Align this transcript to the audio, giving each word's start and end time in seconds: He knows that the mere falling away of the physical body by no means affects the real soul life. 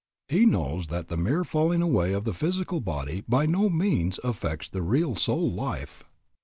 He 0.29 0.47
knows 0.47 0.87
that 0.87 1.09
the 1.09 1.15
mere 1.15 1.43
falling 1.43 1.83
away 1.83 2.11
of 2.13 2.23
the 2.23 2.33
physical 2.33 2.81
body 2.81 3.23
by 3.29 3.45
no 3.45 3.69
means 3.69 4.19
affects 4.23 4.67
the 4.67 4.81
real 4.81 5.13
soul 5.13 5.51
life. 5.51 6.03